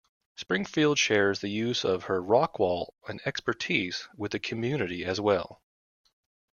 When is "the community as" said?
4.31-5.21